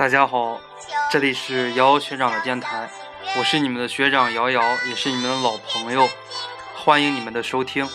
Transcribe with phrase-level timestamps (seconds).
[0.00, 0.58] 大家好，
[1.10, 2.90] 这里是瑶瑶学长的电台，
[3.36, 6.08] 我是你们的学长瑶瑶，也是你们的老朋友，
[6.74, 7.86] 欢迎你们的收听。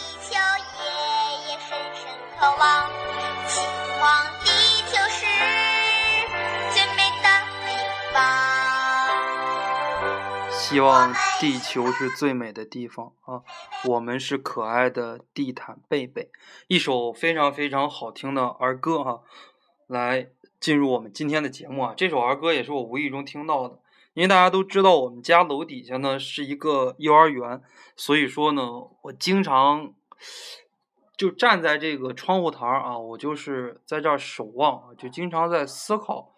[10.52, 13.42] 希望地球是最美的地方啊！
[13.86, 16.30] 我们是可爱的地毯贝贝，
[16.68, 19.22] 一首非常非常好听的儿歌哈，
[19.88, 20.28] 来
[20.66, 21.94] 进入我们今天的节目啊！
[21.96, 23.80] 这首儿歌也是我无意中听到的，
[24.16, 27.62] 因为大家都知道我们家楼底下呢是一个幼儿园，
[27.96, 28.64] 所以说呢，
[29.04, 29.94] 我经常
[31.16, 36.32] 就站在这个窗户台儿啊，我就是在这儿守望，就经常在思考。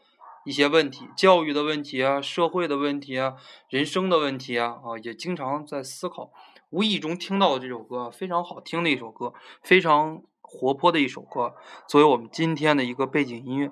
[0.44, 3.36] 一些问题，教育的问题啊，社会的问题啊，
[3.70, 6.34] 人生的问题啊，啊，也经常在思考。
[6.72, 11.56] 无意中听到的这首歌，非常好听的一首歌，非常活泼的一首歌，
[11.88, 13.72] 作为我们今天的一个背景音乐。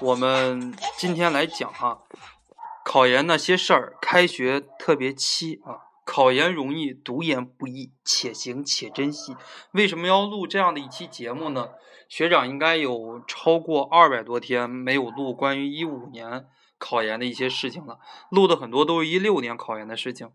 [0.00, 2.02] 我们今天来讲哈，
[2.84, 5.88] 考研那些事儿，开学特别期啊。
[6.04, 9.36] 考研容易，读研不易，且行且珍惜。
[9.70, 11.68] 为什么要录这样的一期节目呢？
[12.08, 16.44] 学长应该有超过二百多天没有录关于一五年
[16.76, 20.28] 考研的一些事情了，录的很多都是一六年考研的事情。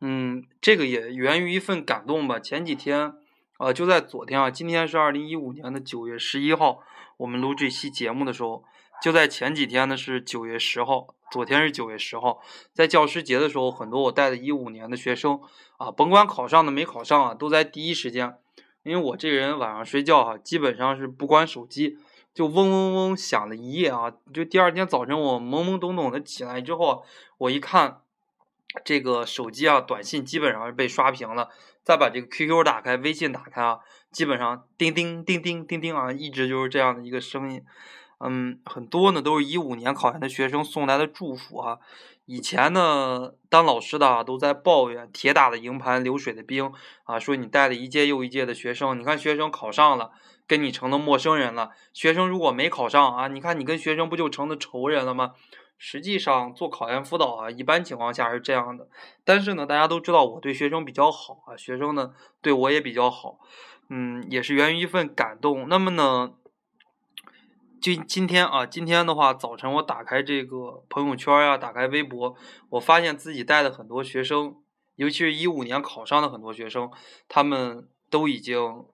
[0.00, 2.40] 嗯，这个也源于一份感动吧。
[2.40, 3.14] 前几天，
[3.58, 6.80] 呃，就在昨天啊，今天是二零一五年的九月十一号，
[7.18, 8.64] 我们录这期节目的时候，
[9.02, 11.14] 就在前几天呢，是九月十号。
[11.30, 12.40] 昨天是九月十号，
[12.72, 15.40] 在教师节的时候，很多我带的一五年的学生
[15.78, 18.38] 啊，甭管考上的没考上啊，都在第一时间。
[18.84, 21.98] 因为我这个人晚上睡觉哈，基本上是不关手机，
[22.32, 24.12] 就嗡嗡嗡响了一夜啊。
[24.32, 27.04] 就第二天早晨我懵懵懂懂的起来之后，
[27.38, 28.02] 我一看
[28.84, 31.48] 这个手机啊，短信基本上是被刷屏了。
[31.82, 33.80] 再把这个 QQ 打开，微信打开啊，
[34.12, 37.64] 基本上叮叮叮叮叮叮啊，一直就是这样的一个声音。
[38.26, 41.78] 嗯，很多呢都是一五年考研的学生送来的祝福啊。
[42.26, 46.72] 以前呢，当老师的啊都在抱怨铁打的营盘流水的兵
[47.04, 50.12] 啊，说你带了一届又一届的学生，你看学生考上了，
[50.46, 55.34] 跟你成了陌生人了；学生如果没考上啊，你看你跟学生不就成了仇人了吗？
[55.76, 58.88] 实际上做考研辅导啊，一般情况下是这样的。
[59.22, 63.38] 但是呢，大家都知道我对学生比较好啊，学生呢对我也比较好，
[63.90, 65.68] 嗯，也是源于一份感动。
[65.68, 66.30] 那么呢？
[67.84, 72.34] 今今天啊，今天的话，早晨我打开这个朋友圈呀，打开微博，
[72.70, 74.56] 我发现自己带的很多学生，
[74.96, 76.90] 尤其是一五年考上的很多学生，
[77.28, 78.86] 他们都已经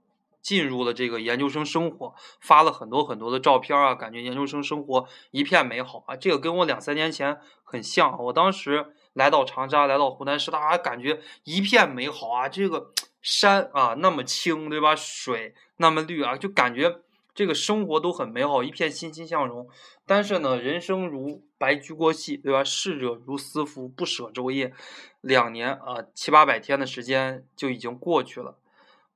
[0.43, 6.17] 进入了这个研究生生活，发了很多很多的照片啊，感觉研究生生活一片美好啊。
[6.17, 12.91] 这个跟我两三年前很像，我当时来到长沙，来到湖南师大，感觉一片美好啊，这个
[13.22, 14.97] 山啊那么青，对吧？
[14.97, 17.03] 水那么绿啊，就感觉。
[17.41, 19.67] 这个生活都很美好，一片欣欣向荣。
[20.05, 22.62] 但是呢，人生如白驹过隙，对吧？
[22.62, 24.75] 逝者如斯夫，不舍昼夜。
[25.23, 28.59] 两年啊，七八百天的时间就已经过去了。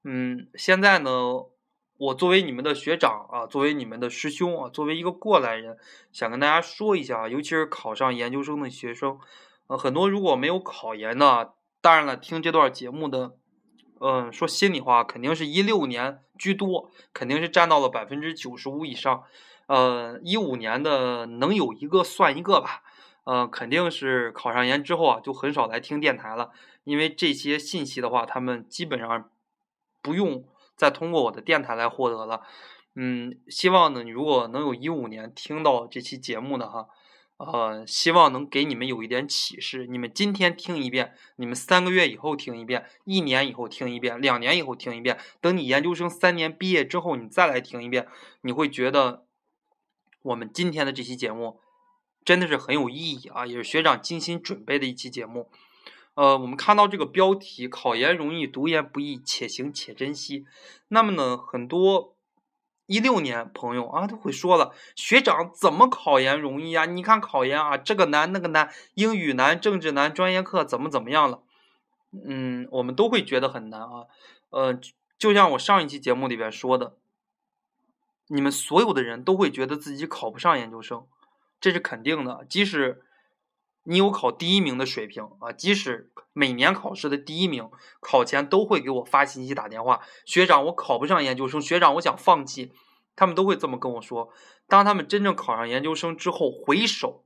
[0.04, 1.44] 嗯，现在呢，
[1.98, 5.76] 我作为你们的学长啊，作为你们的师兄啊，作为一个过来人，
[6.10, 9.18] 想跟大家说一下啊，尤其是考上研究生的学生，
[9.66, 11.52] 呃，很多如果没有考研的，
[11.82, 13.36] 当然了，听这段节目的。
[14.06, 19.24] 嗯，说心里话，肯定是一六年居多，肯定是占到了百分之九十五以上。
[19.66, 22.82] 呃，一五年的能有一个算一个吧。
[23.24, 26.50] 呃，肯定是考上研之后啊，就很少来听电台了，
[26.84, 29.30] 因为这些信息的话，他们基本上
[30.02, 30.44] 不用
[30.76, 32.42] 再通过我的电台来获得了。
[32.96, 36.88] 嗯，希望呢，你如果能有一五年听到这期节目的哈。
[37.36, 39.86] 呃，希望能给你们有一点启示。
[39.88, 45.18] 你们今天听一遍，你们三个月以后听一遍，一年以后听一遍，两年以后听一遍。
[45.40, 48.06] 等你研究生三年毕业之后，你再来听一遍，
[48.42, 49.26] 你会觉得
[50.22, 51.60] 我们今天的这期节目
[52.24, 55.50] 真的是很有意义啊，也是学长精心准备的一期节目。
[56.14, 60.46] 呃，我们看到这个标题：考研容易，读研不易，且行且珍惜。
[60.86, 62.13] 那么呢，很多。
[62.86, 66.84] 一六年朋友啊，都会说了，学长怎么考研容易啊？
[66.84, 71.40] 你看考研啊，这个难那个难，英语难，政治难，专业课怎么怎么样了？
[72.26, 74.06] 嗯，我们都会觉得很难啊。
[74.50, 74.78] 呃，
[75.18, 76.96] 就像我上一期节目里边说的，
[78.28, 81.06] 你们所有的人都会觉得自己考不上研究生，
[81.60, 83.03] 这是肯定的，即使。
[83.84, 87.70] 你有考第一名的水平啊，即使每年考试的第一名，
[88.00, 92.72] 考前都会给我发信息打电话，学长，我考不上研究生，学长，我想放弃，
[93.14, 94.30] 他们都会这么跟我说。
[94.66, 97.22] 当他们真正考上研究生之后，回首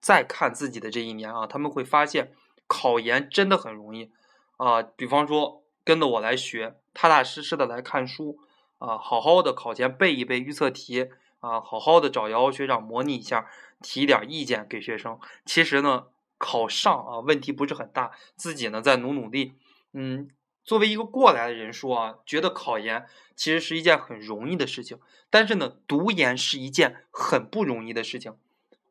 [0.00, 2.32] 再看自己的这一年啊，他们会发现
[2.66, 4.10] 考研真的很容易
[4.56, 4.82] 啊。
[4.82, 8.38] 比方说跟着我来学，踏踏实实的来看书
[8.78, 11.10] 啊，好好的考前背一背预测题
[11.40, 13.46] 啊，好好的找姚学长模拟一下，
[13.80, 15.18] 提点意见给学生。
[15.44, 19.54] 其实呢，考上啊问题不是很大，自己呢再努努力。
[19.92, 20.28] 嗯，
[20.64, 24.98] 作为一个过来的人说啊，觉得考研其实是一件很容易的事情，
[25.30, 28.34] 但是呢，读研是一件很不容易的事情。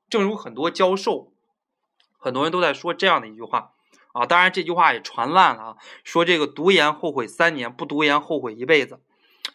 [0.10, 1.32] 正如很多教授，
[2.18, 3.74] 很多人都在说这样的一句话。
[4.14, 9.00] 啊，当然这句话也传烂了啊，说这个读研后悔三年，不读研后悔一辈子。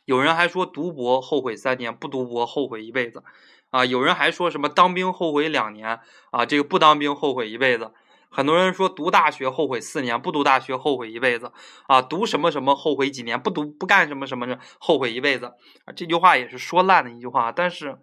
[0.05, 3.25] 有人还说读博后悔三年，不读博后悔一辈子。
[3.72, 5.98] 啊，有人还说什么当兵后悔两年，
[6.30, 7.90] 啊，这个不当兵后悔一辈子。
[8.28, 11.52] 很多人说读大学后悔四年，不读大学后悔一辈子。
[11.88, 15.54] 啊，读什么什么后悔几年，不读不干什么什么的后悔一辈子。
[15.96, 17.50] 这句话也是说烂的一句话。
[17.50, 17.98] 但是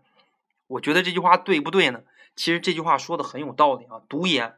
[0.68, 2.02] 我觉得这句话对不对呢？
[2.36, 4.56] 其实这句话说的很有道理啊，读研。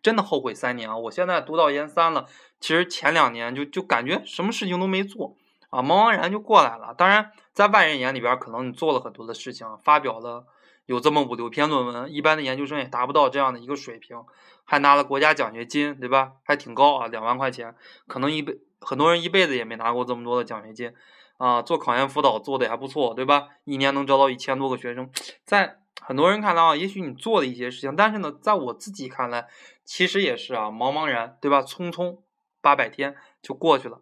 [0.00, 0.96] 真的后悔三年啊！
[0.96, 2.26] 我现在读到研三了，
[2.60, 5.36] 其实前两年就就感觉什么事情都没做
[5.70, 6.94] 啊，茫茫然就过来了。
[6.94, 10.46] 当然，在外人眼里边，可能你做了很多的事情，发表了
[10.86, 14.24] 有这么五六篇论文，一般的研究生也达不到这样的一个水平，
[14.64, 16.32] 还拿了国家奖学金，对吧？
[16.44, 17.74] 还挺高啊，两万块钱，
[18.06, 20.94] 可能一辈很多人一辈子也没拿过这么多的奖学金
[21.36, 21.62] 啊。
[21.62, 23.48] 做考研辅导做的还不错，对吧？
[23.64, 25.10] 一年能招到一千多个学生，
[25.44, 25.80] 在。
[26.00, 29.46] 很多人看来啊，也许你做了一些事情，但是呢，在我自己看来，
[29.84, 31.60] 其实也是啊，茫茫然，对吧？
[31.60, 32.18] 匆匆
[32.62, 34.00] 八百天就过去了，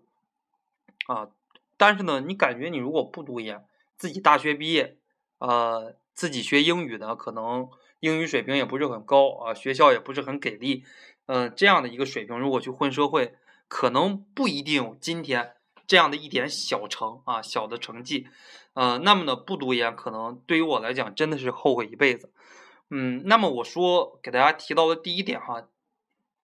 [1.07, 1.27] 啊，
[1.77, 3.65] 但是呢，你感觉你如果不读研，
[3.97, 4.97] 自己大学毕业，
[5.39, 7.69] 呃，自己学英语的，可能
[8.01, 10.85] 英语水平也不是很高啊，学校也不是很给力，
[11.27, 13.35] 嗯，这样的一个水平，如果去混社会，
[13.69, 15.55] 可能不一定有今天
[15.87, 18.29] 这样的一点小成啊，小的成绩。
[18.75, 22.31] 呃，那么呢，不读研可能对于我来讲真的是后悔一辈子。
[22.91, 25.67] 嗯，那么我说给大家提到的第一点哈，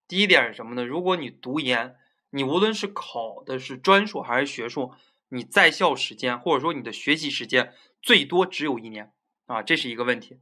[0.09, 0.85] 第一点是什么呢？
[0.85, 1.97] 如果你读研，
[2.31, 4.97] 你无论是考的是专硕还是学硕，
[5.35, 9.13] 你在校时间或者说你的学习时间最多只有一年
[9.47, 10.39] 啊，这是一个问题。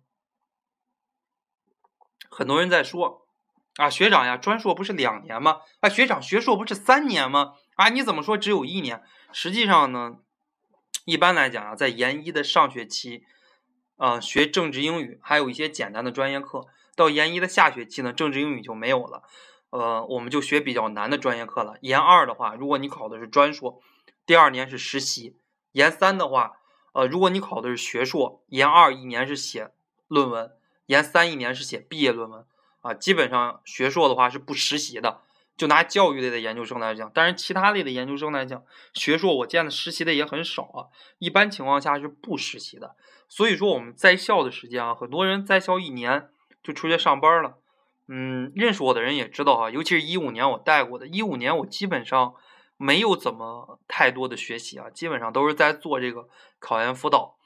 [2.29, 3.27] 很多人在说
[3.77, 5.61] 啊，学长呀，专硕不是两年吗？
[5.79, 7.55] 啊，学长学硕不是三年吗？
[7.77, 9.03] 啊，你怎么说只有一年？
[9.33, 10.19] 实际上呢？
[11.05, 13.25] 一般来讲啊，在研一的上学期，
[13.97, 16.67] 啊，学政治英语，还有一些简单的专业课。
[16.97, 19.23] 到研一的下学期呢，政治英语就没有了，
[19.71, 21.79] 呃，我们就学比较难的专业课了。
[21.81, 23.81] 研二的话，如果你考的是专硕，
[24.31, 25.35] 第二年是实习；
[25.73, 26.53] 研三的话，
[26.93, 29.73] 呃，如果你考的是学硕，研二一年是写
[30.07, 30.53] 论文，
[30.87, 32.45] 研三一年是写毕业论文。
[32.83, 35.23] 啊，基本上学硕的话是不实习的。
[35.57, 38.63] 就拿教育类的研究生来讲，但是其他类的研究生来讲，
[38.95, 40.87] 学硕我见的实习的也很少啊，
[41.19, 42.95] 一般情况下是不实习的。
[43.29, 46.29] 所以说我们在校的时间啊，很多人在校一年
[46.63, 47.57] 就出去上班了。
[48.07, 52.35] 嗯，认识我的人也知道啊，尤其是一五年我带过的，一五年我基本上
[52.83, 57.37] 没有怎么太多的学习啊，基本上都是在做这个考研辅导。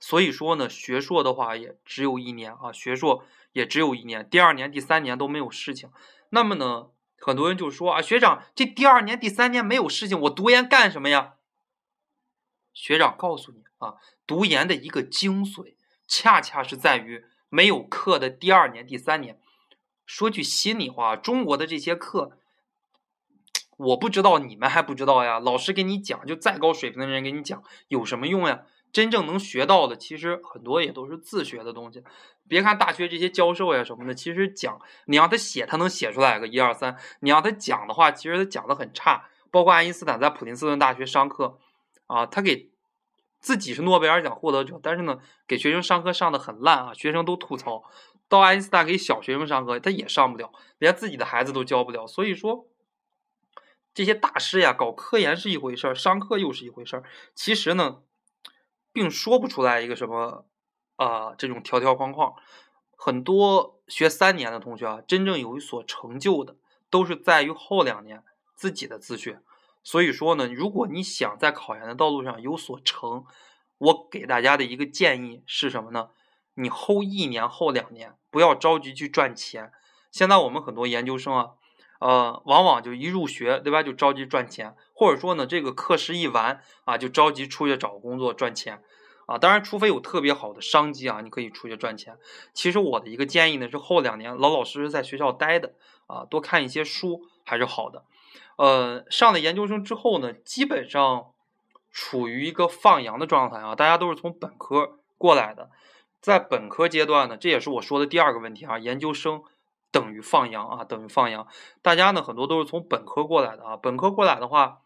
[0.00, 5.90] 所以说呢，学硕的话也只有一年啊，学硕也只有一年，第二年、第三年都没有事情。
[6.28, 6.90] 那么呢？
[7.18, 11.34] 很多人就说啊，学长，这第二年、第三年没有事情，我读研干什么呀？
[12.72, 15.74] 学长告诉你啊，读研的一个精髓，
[16.06, 19.40] 恰恰是在于没有课的第二年、第三年。
[20.06, 22.38] 说句心里话，中国的这些课，
[23.76, 25.38] 我不知道，你们还不知道呀？
[25.40, 28.62] 老师给你讲，就再高水平的人给你讲，有什么用呀？
[28.92, 32.04] 真正能学到的，其实很多也都是自学的东西。
[32.46, 39.28] 别看大学这些教授呀什么的，其实讲你让他写，他能写出来个一二三；你让他讲的话，其实他讲的很差。
[39.50, 41.58] 包括爱因斯坦在普林斯顿大学上课，
[42.06, 42.70] 啊，他给
[43.40, 47.82] 自己是诺贝尔奖获得者，但是呢，给学生上课上的很烂啊，学生都吐槽。
[48.28, 52.06] 到爱因斯坦给小学生上课，他也上不了，连自己的孩子都教不了。
[52.06, 52.66] 所以说，
[53.94, 57.04] 这些大师呀，搞科研是一回事儿，上课又是一回事儿。
[57.34, 58.02] 其实呢。
[58.96, 60.46] 并说不出来一个什么
[60.94, 62.36] 啊，这种条条框框。
[62.96, 66.54] 很多学三年的同学啊，真正有所成就的，
[66.90, 68.22] 都是在于后两年
[68.54, 69.40] 自己的自学。
[69.82, 73.24] 所以说呢，如果你想在考研的道路上有所成，
[73.78, 76.10] 我给大家的一个建议是什么呢？
[76.54, 79.72] 你后一年后两年，不要着急去赚钱。
[80.12, 81.54] 现在我们很多研究生啊。
[82.04, 88.82] 呃，往往就一入学，对吧，就着急赚钱，或者说呢，这个课时一完啊，就着急出去找工作赚钱，
[89.24, 92.18] 啊，当然，除非有特别好的商机啊，你可以出去赚钱。
[92.52, 95.72] 其实我的一个建议呢，是后两年老老实实在学校待的，
[96.06, 98.04] 啊，多看一些书还是好的。
[98.56, 101.30] 呃，上了研究生之后呢，基本上
[101.90, 105.70] 处于一个放羊的状态啊，大家都是从本科过来的，
[106.20, 109.42] 在本科阶段呢，这也是我说的第二个问题啊，研究生。
[109.94, 111.46] 等于放羊啊，等于放羊。
[111.80, 114.80] 大家呢很多都是从本科过来的啊，本科过来的话，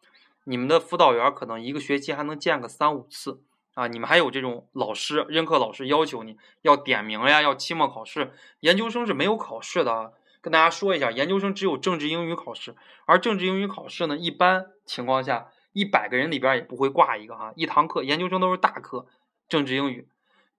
[0.45, 8.35] 你们的辅导员可能一个学期还能见个三五次啊，你们还有这种老师任课老师要求你要点名呀，要期末考试。
[8.61, 10.11] 研究生是没有考试的啊，
[10.43, 19.07] 跟大家说一下，研究生只有政治英语考试，而政治英语考试呢，一般情况下一百个人里边也不会挂一个哈，一堂课研究生都是大课，
[19.49, 20.07] 政治英语，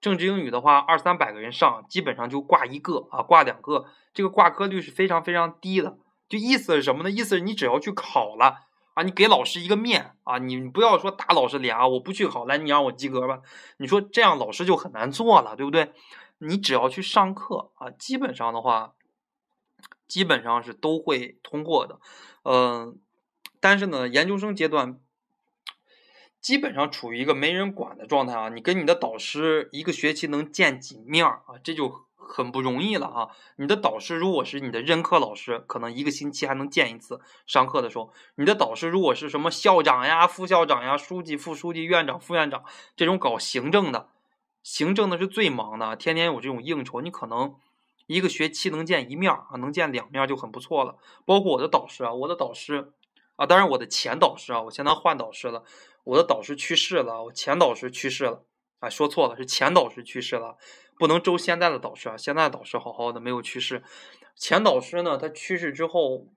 [0.02, 5.98] 政治英语的话二三百个人上，基本上就挂一个啊，挂两个，这个挂科率是非常非常低的。
[6.28, 7.10] 就意思是什么呢？
[7.10, 8.66] 意思是你只要去考了。
[8.96, 13.40] 啊，你给老师一个面啊，你不要说打老师脸啊，我不去考，来你让我及格吧。
[13.78, 15.94] 你说这样老师就很难做了，对不对？
[16.40, 18.94] 你只要去上课啊，基本上的话，
[20.08, 22.00] 基本上是都会通过的。
[22.44, 22.98] 嗯，
[23.62, 25.00] 但是呢，研究生阶段
[26.42, 28.50] 基本上处于一个没人管的状态啊。
[28.50, 31.40] 你跟你的导师一个学期能见几面啊？
[31.64, 32.08] 这就。
[32.32, 33.30] 很不容易了啊！
[33.56, 37.20] 你的导师如果是你的任课老师，可能一个星期还能见一次。
[37.48, 42.64] 上课的时候，你的导师如果是什么校长呀、副校长呀、书记、副书记、院长、副院长
[42.96, 44.10] 这种搞行政的，
[44.62, 47.56] 行政的是最忙的，天天有这种应酬，你可能
[48.06, 50.98] 一个学期能见一面啊，能见两面就很不错了。
[51.26, 52.94] 包括我的导师啊，我的导师
[53.40, 55.64] 啊，当然我的前导师啊，我现在换导师了，
[56.04, 58.44] 我的导师去世了，我前导师去世了
[58.80, 60.58] 啊，说错了，是前导师去世了。
[60.98, 63.82] 不能周现在的导师啊，现在导师好好的没有去世。
[64.36, 66.28] 前导师呢，他去世之后，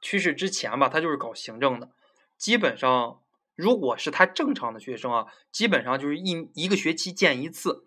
[0.00, 1.90] 去世之前吧，他就是搞行政的。
[2.38, 3.20] 基本上，
[3.56, 7.86] 如果是他正常的学生啊，基本上就是一一个学期见一次，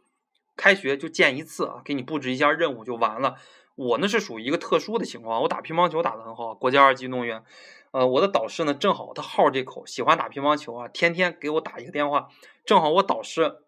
[0.58, 3.38] 开学就见一次啊，给你布置一下任务就完了。
[3.76, 7.46] 我呢是属于一个特殊的情况，我打乒乓球打得很好，国家二级运动员。
[7.94, 12.28] 呃，我的导师呢正好他好这口，喜欢打乒乓球啊，天天给我打一个电话。
[12.66, 13.60] 正好我导师。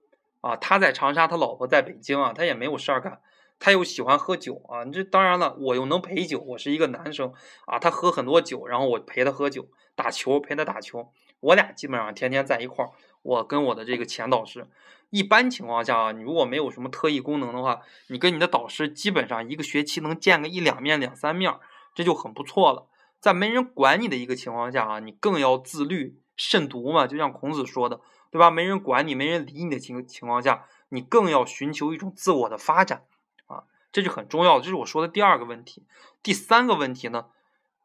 [0.41, 3.20] 啊，他在长沙，他老婆在北京啊，他也没有事儿干，
[3.58, 4.84] 他又喜欢喝酒啊。
[4.84, 7.34] 你这当然了，我又能陪酒，我是一个男生
[7.65, 12.91] 啊，他喝很多酒，然后我陪他喝酒、打球，陪他打球，我俩基本上天天在一块儿。
[13.24, 14.67] 我跟我的这个前导师，
[15.10, 21.51] 一般情况下啊，你如果没有什么特异功能的话，你跟你的导师基本上一个学期能见个一两面、两三面，
[21.96, 22.86] 这就很不错了。
[23.25, 28.00] 在没人管你的一个情况下啊，你更要自律慎独嘛，就像孔子说的。
[28.32, 28.51] 对吧？
[28.51, 33.05] 没人管你，没人理你的情情况下，你更要寻求一种自我的发展
[33.48, 33.63] 啊，
[33.94, 34.62] 这是很重要的。
[34.65, 35.86] 这是我说的第二个问题。
[36.22, 37.27] 第三个问题呢，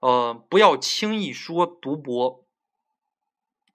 [0.01, 2.45] 呃，不要轻易说读博，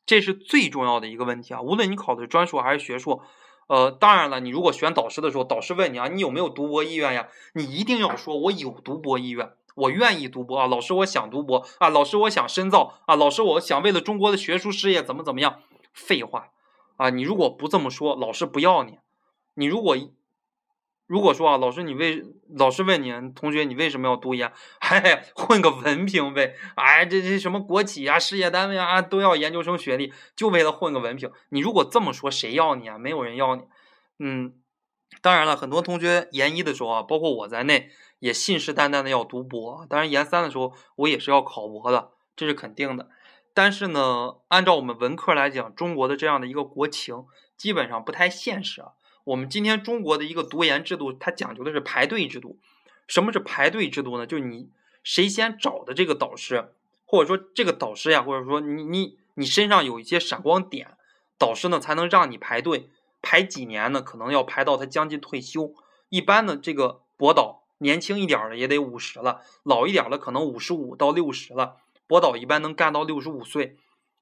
[0.06, 1.62] 这是最重要的一个问题啊。
[1.62, 3.24] 无论你考的是专硕还是学硕，
[3.68, 7.30] 呃，当然了，你如果选导师的时候，导师问你啊，你有没有读博意愿呀？
[7.54, 10.68] 你一定要说，我有读博意愿，我愿意读博啊。
[10.68, 11.90] 老师，我想读博啊。
[11.90, 13.16] 老师，我想深造啊。
[13.16, 15.62] 老师，我想为了中国的学术事业怎么怎么样？
[15.94, 16.50] 废话。
[16.98, 18.98] 啊，你如果不这么说，老师不要你。
[19.54, 19.96] 你如果
[21.08, 22.24] 如果说啊，老师你为
[22.58, 24.52] 老师问你同学你为什么要读研？
[24.80, 26.56] 哎，混个文凭呗。
[26.76, 31.32] 哎，这这什么国企啊、事业单位啊都要研究生学历，就为了混个文凭。
[31.50, 32.98] 你如果这么说，谁要你啊？
[32.98, 33.64] 没有人要你。
[34.18, 34.54] 嗯，
[35.22, 39.86] 当然了，很多同学研一的时候啊，包括我在内，也信誓旦旦的要读博。
[39.90, 43.10] 当然，研三的时候我也是要考博的，这是肯定的。
[43.54, 47.26] 但是呢，按照我们文科来讲，中国的这样的一个国情，
[47.58, 48.90] 基本上不太现实啊。
[49.24, 52.60] 我们今天中国的一个读研制度，它讲究的是排队制度。
[53.08, 54.28] 什么是排队制度呢？
[54.28, 54.70] 就是你
[55.04, 56.74] 谁先找的这个导师，
[57.06, 60.98] 或者说这个导师呀，或者说你你你身上有一些闪光点，
[61.38, 62.90] 导师呢才能让你排队
[63.26, 64.04] 排几年呢？
[64.04, 65.74] 可能要排到他将近退休。
[66.10, 71.78] 一般的这个博导年轻一点的也得五十了，老一点的可能五十五到六十了。
[72.06, 73.78] 博导一般能干到六十五岁，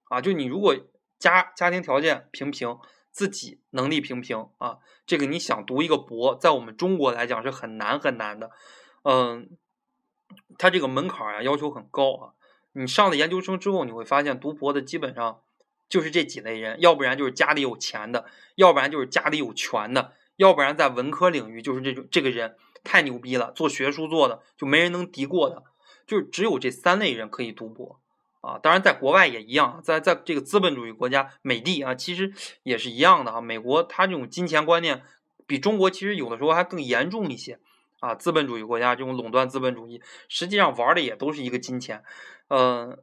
[0.06, 0.74] 啊，就你如果
[1.20, 2.80] 家家庭条件平平，
[3.12, 8.52] 自己能力平平啊，这个你想读一个博，在我们中国来讲是很难很难的，
[9.04, 9.50] 嗯，
[10.58, 12.34] 他这个门槛啊要求很高啊。
[12.72, 15.42] 你上了研究生之后，你会发现读博的基本上
[15.90, 18.26] 就是这几类人，要不然就是家里有钱的，
[18.56, 25.64] 要不然就是家里有权的，要不然在文科领域就是这种这个人太牛逼了，做学术做的就没人能敌过的。
[26.06, 27.98] 就是只有这三类人可以读博
[28.42, 33.40] 啊，当然在国外也一样，在在这个资本主义国家美帝啊，其实也是一样的啊。
[33.40, 35.02] 美国它这种金钱观念
[35.48, 37.58] 比中国其实有的时候还更严重一些
[38.02, 38.14] 啊。
[38.14, 42.04] 资本主义国家这种垄断资本主义，实际上玩的也都是一个金钱，
[42.50, 43.00] 呃，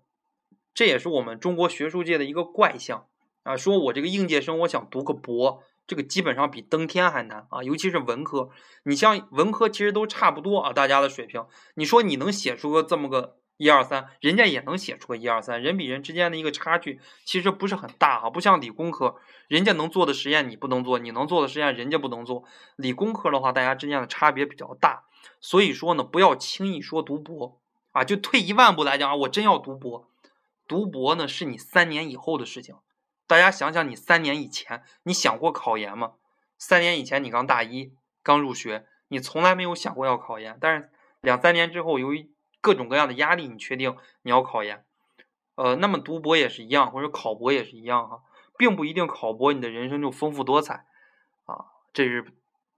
[0.81, 3.05] 这也是我们中国学术界的一个怪象
[3.43, 3.55] 啊。
[3.55, 5.63] 说我这个应届生我想读个博。
[5.87, 8.49] 这个基本上比登天还难啊，尤其是文科。
[8.85, 11.45] 你像文科其实都差不多啊，大家的水平。
[11.75, 19.17] 你说你能写出个这么个一二三，人家也能写出个一二三，人比人之间的一个差距其实不是很大啊，不像理工科，
[19.49, 22.45] 人家能做的实验你不能做，你能做的实验人家不能做。
[22.77, 25.03] 理工科的话，大家之间的差别比较大，
[25.43, 27.61] 所以说呢，不要轻易说读博
[27.91, 28.03] 啊。
[28.03, 30.09] 就退一万步来讲啊，我真要读博，
[30.71, 32.77] 读博呢是你三年以后的事情。
[33.27, 36.13] 大家想想，你三年以前，你想过考研吗？
[36.59, 40.57] 三年以前你刚大一，刚入学，你从来没有想过要考研。
[40.61, 40.89] 但是
[41.23, 44.85] 两三年之后，由于各种各样的压力，你确定你要考研。
[45.57, 48.21] 呃，那么读博也是一样，或者考博也是一样哈，
[48.57, 50.87] 并不一定考博你的人生就丰富多彩
[51.47, 51.67] 啊。
[51.93, 52.33] 这是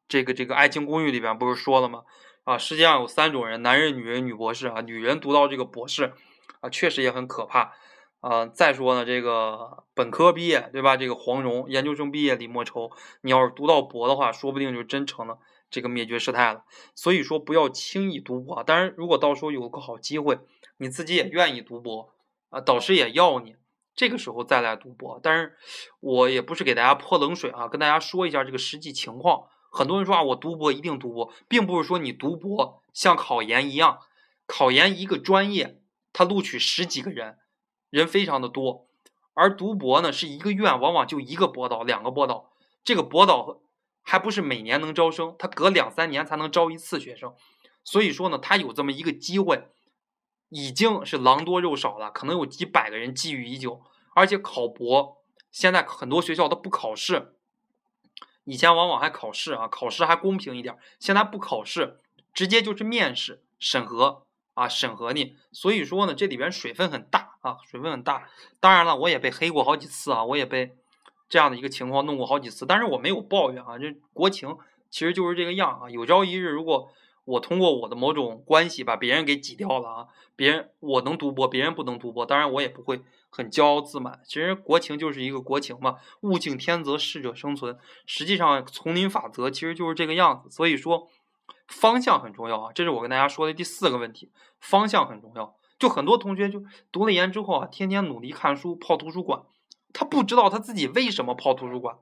[0.08, 2.04] 这个这个《爱情公寓》里边不是说了吗？
[2.44, 4.80] 啊，世界上有三种人：男人、女人、女博士啊。
[4.80, 6.14] 女人读到这个博士
[6.60, 7.72] 啊，确实也很可怕
[8.20, 8.46] 啊。
[8.46, 10.96] 再说呢，这个本科毕业对吧？
[10.96, 12.90] 这个黄蓉，研究生毕业李莫愁。
[13.22, 15.38] 你要是读到博的话，说不定就真成了
[15.70, 16.64] 这个灭绝师太了。
[16.94, 18.62] 所以说，不要轻易读博。
[18.62, 20.38] 当然，如果到时候有个好机会，
[20.76, 22.12] 你自己也愿意读博。
[22.50, 23.56] 啊，导师也要你，
[23.94, 25.18] 这个时候再来读博。
[25.22, 25.56] 但是，
[26.00, 29.44] 我也不是给大家泼冷水啊，跟大家说一下这个实际情况。
[29.70, 34.00] 很多人说啊，我读博一定读博，并不是说你读博像考研一样，
[34.46, 35.80] 考研一个专业
[36.12, 37.38] 他录取十几个人，
[37.90, 38.86] 人非常的多，
[39.34, 42.52] 而读博呢是一个院往往就一个博导、两个博导，
[42.84, 43.60] 这个博导
[44.02, 47.34] 还不是每年能招生，他隔两三年才能招一次学生，
[47.84, 49.68] 所以说呢，他有这么一个机会。
[50.54, 53.82] 已经是狼多肉少了，可能有几百个人觊觎已久。
[54.14, 55.16] 而且考博
[55.50, 57.36] 现在很多学校都不考试，
[58.44, 60.76] 以前往往还考试啊，考试还公平一点。
[61.00, 61.98] 现在不考试，
[62.34, 65.36] 直接就是面试审核啊，审核你。
[65.52, 68.28] 所以说呢，这里边水分很大啊，水分很大。
[68.60, 70.76] 当然了，我也被黑过好几次啊，我也被
[71.28, 73.78] 这样的一个情况弄过好几次，但是我没有抱怨啊。
[73.78, 74.56] 这国情
[74.90, 76.92] 其实就是这个样啊，有朝一日如果。
[77.24, 80.08] 我通过我的某种关系把别人给挤掉了啊！
[80.34, 83.00] 别人我能读博，别人不能读博，当然我也不会
[83.30, 84.20] 很骄傲自满。
[84.26, 87.78] 其实国情就是一个国情嘛，物竞天择，适者生存。
[88.06, 90.50] 实际上丛林法则其实就是这个样子。
[90.50, 91.08] 所以说
[91.72, 94.30] 方向很重要啊，这是我跟大家说的第四个问题，
[94.60, 95.56] 方向很重要。
[95.78, 99.42] 就很多同学就读了研之后啊，天天努力看书，泡图书馆，
[99.92, 101.96] 他不知道他自己为什么泡图书馆。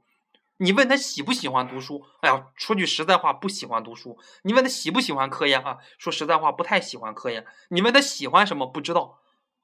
[0.59, 2.05] 你问他喜不喜欢读书？
[2.21, 4.19] 哎呀，说句实在话，不喜欢读书。
[4.43, 5.79] 你问他喜不喜欢科研啊？
[5.97, 7.47] 说实在话，不太喜欢科研。
[7.69, 8.67] 你问他喜欢什么？
[8.67, 9.21] 不知道。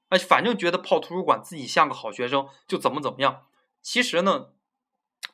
[0.08, 3.42] 哎，反正觉得泡图书馆自己像个好学生，就怎么怎么样。
[3.82, 4.46] 其实呢，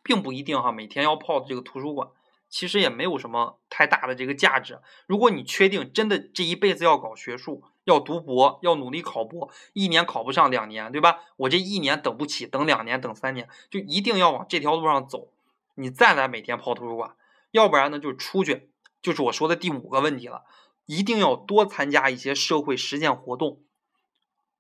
[0.02, 0.72] 并不一定哈。
[0.72, 2.08] 每天要泡这个图书馆，
[2.52, 4.78] 其实也没有什么太大的这个价值。
[5.06, 11.20] 如果你确定真的这一辈子要搞学术，要读博，要努力考博，一年考不上两年，对吧？
[11.38, 15.28] 我这一年等不起，等两年，等三年，就一定要往这条路上走。
[15.76, 17.16] 你再来每天泡图书馆，
[17.52, 18.68] 要不然呢就出去，
[19.00, 20.44] 就是我说的第五个问题了，
[20.84, 23.62] 一定要多参加一些社会实践活动。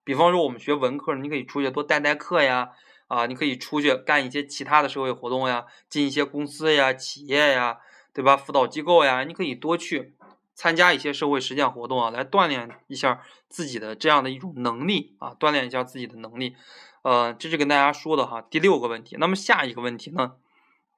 [0.02, 2.70] 比方说我们学文科，你可以出去多代代课呀，
[3.12, 7.78] 啊，你可以出去干一些其他的社会活动呀，进一些公司呀、企业呀，
[8.14, 8.38] 对吧？
[8.38, 10.14] 辅导机构呀，你可以多去
[10.54, 16.56] 参加一些社会实践活动啊，来锻炼一下自己的这样的一种能力啊，锻炼一下自己的能力。
[17.02, 19.16] 呃，这是跟大家说的哈，第六个问题。
[19.18, 20.36] 那么下一个问题呢？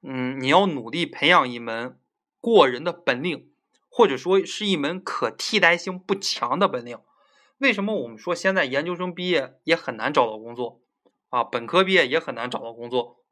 [0.01, 1.99] 嗯，你要努力培养一门
[2.39, 3.49] 过人的本领，
[3.89, 6.97] 或者说是一门可替代性不强的本领。
[7.57, 10.79] 为什么我们说现在研究生毕业也很难找到工作
[11.35, 11.43] 啊？
[11.43, 13.25] 本科毕业也很难找到工作，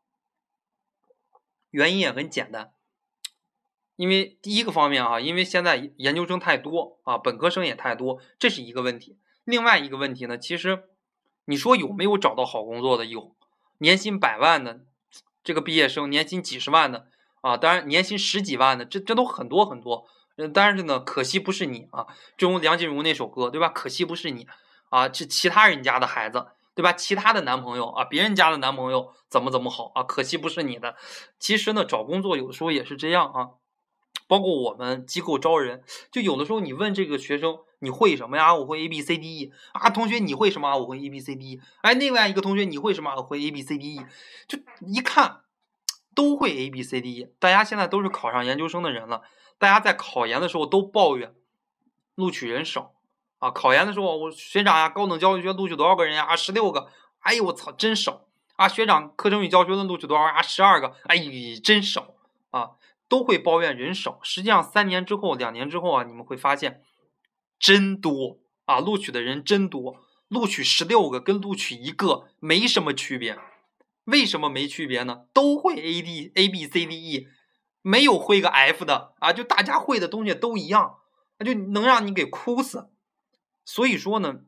[1.70, 2.74] 原因也很简单，
[3.96, 9.18] 因为第一个方面啊，因为现在研究生太多啊，本科生也太多，这是一个问题。
[9.46, 10.84] 另外一个问题呢，其实
[11.46, 13.06] 你说有没有找到好工作的？
[13.06, 13.36] 有，
[13.78, 14.86] 年薪百万的。
[15.42, 17.08] 这个毕业生年薪几十万的
[17.42, 20.06] 啊，当然年薪十几万的，这这都很多很多。
[20.54, 22.08] 但是呢，可惜不是你啊。
[22.38, 23.70] 正如梁静茹那首歌，对吧？
[23.70, 24.48] 可惜不是你
[24.90, 26.94] 啊，是其他人家的孩子，对吧？
[26.94, 30.04] 其他的男朋友啊，别人家的男朋友怎么怎么好啊？
[30.04, 30.96] 可惜不是你的。
[31.38, 33.50] 其实呢，找工作有的时候也是这样啊。
[34.28, 38.56] 包括我们机构招人，就有的时候你问这个学生你会什么呀？
[38.56, 39.90] 我会 A B C D E 啊。
[39.90, 40.76] 同学你会什么？
[40.78, 41.62] 我会 A B C D E。
[41.82, 43.14] 哎，另外一个同学你会什么？
[43.18, 44.06] 我会 A B C D E。
[44.48, 45.42] 就一看
[46.16, 47.28] 都会 A B C D E。
[47.38, 49.22] 大家现在都是考上研究生的人了，
[49.60, 51.36] 大家在考研的时候都抱怨
[52.16, 52.93] 录取人少
[53.44, 53.52] 啊。
[53.52, 56.24] 考研的时候我学长呀，高等教育学录取多少个人呀？
[56.24, 56.88] 啊，十六个。
[57.20, 58.26] 哎呦我操，真少
[58.56, 58.68] 啊！
[58.68, 60.42] 学长课程与教学论录取多少啊？
[60.42, 60.96] 十二个。
[61.06, 61.18] 哎，
[61.64, 62.16] 真少
[62.52, 62.72] 啊。
[63.10, 66.82] 都会抱怨人少，实际上三年之后、两年之后啊，你们会发现
[67.60, 69.98] 真多啊，录取的人真多，
[70.30, 73.38] 录取十六个跟录取一个没什么区别。
[74.06, 75.26] 为什么没区别呢？
[75.32, 77.28] 都会 A D A B C D E，
[77.84, 80.96] 没有会个 F 的啊，就大家会的东西都一样，
[81.38, 82.90] 那就能让你给哭死。
[83.66, 84.42] 所以说呢，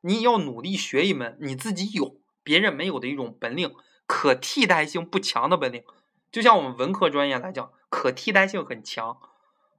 [0.00, 3.74] 你要努力学一门你自己有、别人没有的一种本领，
[4.06, 5.84] 可替代性不强的本领。
[6.30, 7.72] 就像我们文科专业来讲。
[7.88, 9.16] 可替代性很强，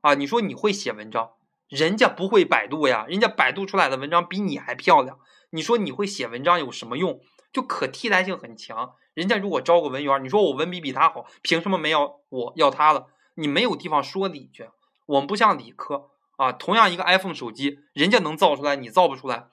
[0.02, 1.34] 啊，你说你会写文章，
[1.68, 5.20] 人家不会百度呀，人家百度出来的文章比你还漂亮。
[5.52, 7.20] 你说你会写文章有什么用？
[7.52, 13.08] 就可替代性很强，人家如果招个文员，你说我文笔比他好，凭什么没要我要他了？
[13.36, 14.70] 你没有地方说理去。
[15.06, 19.48] 我们不像理科啊，同样一个 iPhone 手机，人家能造出来，你造不出来。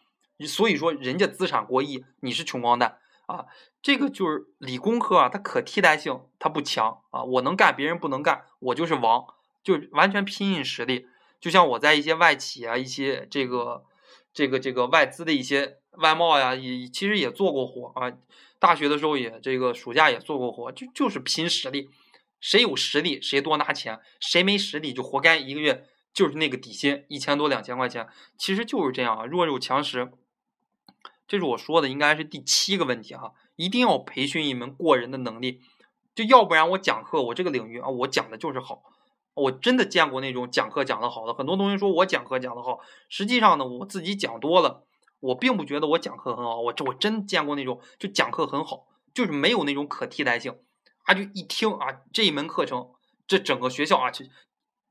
[0.47, 3.47] 所以说，人家资产过亿，你是穷光蛋啊。
[3.83, 7.23] 这个就是理工科啊，它可替代性它不强啊。
[7.25, 9.25] 我能干，别人不能干，我就是王，
[9.63, 11.07] 就完全拼硬实力。
[11.41, 13.85] 就像我在一些外企啊，一些这个
[14.33, 18.13] 这个这个外资的一些外贸呀，也其实也做过活啊。
[18.59, 21.91] 大学的时候也这个暑假也做过活，就就是拼实力，
[22.41, 30.11] 谁有实力谁多拿钱，谁没实力就活该一个月就是那个底薪一千多两千块钱，其实就是这样啊，弱肉强食。
[31.27, 35.61] 这是我说的，应该是第七个问题哈，一定要培训一门过人的能力，
[36.15, 38.83] 就要不然我讲课我这个领域啊，我讲的就是好，
[39.35, 44.87] 我真的见过那种讲课讲得好的，很多同学说我讲课讲得好，实际上呢，我自己讲多了。
[45.21, 50.55] 我并不觉得我讲课很好，我这我真见过那种就讲课很好，就是没有那种可替代性，
[51.05, 52.91] 啊，就一听啊这一门课程，
[53.27, 54.27] 这整个学校啊，就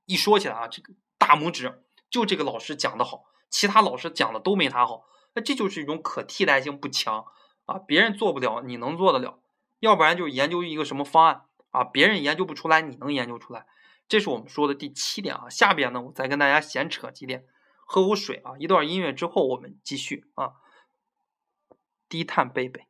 [0.07, 5.05] 一说起来啊，这个大拇指就这个老师讲的好，其他老师讲的都没他好，
[5.35, 7.25] 那这就是一种可替代性不强
[7.65, 9.39] 啊，别人做不了，你能做得了，
[9.79, 13.65] 要不然就研究一个什么方案啊，别人研究不出来，你能研究出来，
[14.09, 17.45] 这是我们说的第七点啊，下边呢我再跟大家闲扯几点。
[17.85, 18.53] 喝口水啊！
[18.57, 20.53] 一段音乐之后，我们继续啊。
[22.07, 22.87] 低碳贝贝。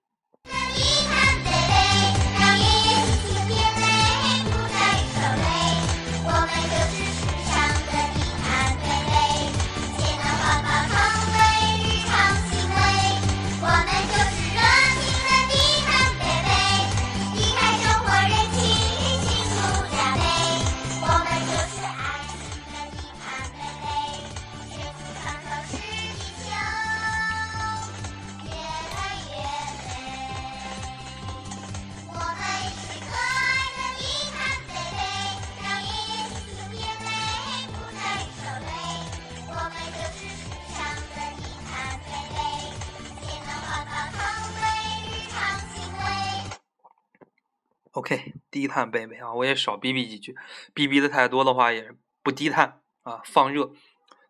[48.54, 50.36] 低碳贝贝啊，我也少逼逼几句，
[50.76, 53.72] 逼逼的太多的话也是不低碳啊，放热。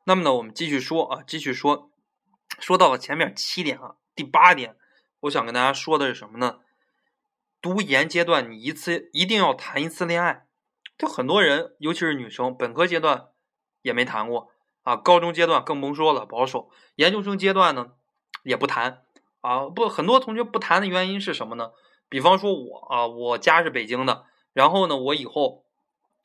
[0.05, 1.91] 那么呢，我们继续说啊，继续说，
[2.57, 4.77] 说到了前面七点啊，第八点，
[5.19, 6.59] 我想跟大家说的是什么呢？
[7.62, 10.47] 读研阶段，你一次一定要谈一次恋爱。
[10.97, 13.27] 就很多人，尤其是女生，本科阶段
[13.81, 14.51] 也没谈过
[14.83, 16.69] 啊，高中阶段更甭说了，保守。
[16.95, 17.91] 研究生阶段呢，
[18.43, 19.03] 也不谈
[19.41, 21.71] 啊，不，很多同学不谈的原因是什么呢？
[22.13, 25.65] 比方说，我啊，我家是北京的，然后呢，我以后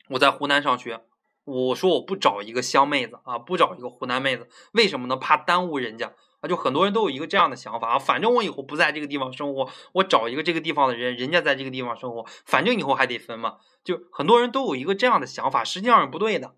[0.09, 1.01] 我在湖南上学，
[1.45, 5.17] 我说我不找一个湘妹子啊，不找一个湖南妹子，为什么呢？
[5.17, 6.13] 怕耽误人家。
[6.41, 16.53] 啊，就很多人都有一个这样的想法啊，反正我以后不在这个地方生活，我找一个这个地方的人，人家在这个地方生活，反正以后还得分嘛，就很多人都有一个这样的想法，实际上是不对的。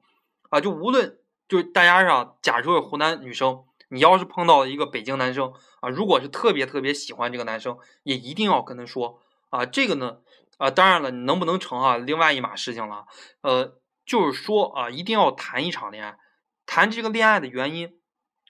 [0.50, 1.18] 啊，就无论
[1.48, 5.54] 就是大家上，假如是湖南女生，你要是碰到一个北京男生。
[5.82, 9.66] 啊，如果是特别特别喜欢这个男生，也一定要跟他说啊。
[9.66, 10.20] 这个呢，
[10.58, 13.06] 啊，当然了，你能不能成啊，另外一码事情了。
[13.42, 16.18] 呃，就是说啊，一定要谈一场恋爱。
[16.66, 18.00] 谈这个恋爱的原因，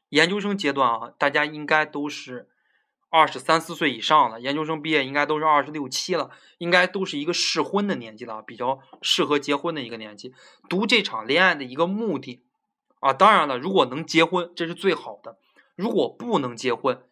[0.09, 2.49] 研究生阶段啊，大家应该都是
[3.09, 4.39] 二十三四岁以上了。
[4.39, 10.33] 研究生毕业应该都是二十六七了，应该都是一个适婚的年纪了，比较适合结婚的一个年纪。
[10.69, 12.43] 读这场恋爱的一个目的
[13.01, 15.37] 啊，当然了，如果能结婚，这是最好的；
[15.75, 17.03] 如果不能结婚，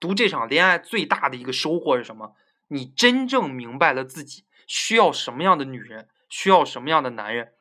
[0.00, 2.34] 读这场恋爱最大的一个收获是什么？
[2.68, 7.52] 你真正明白了自己需要什么样的女人，需要什么样的男人。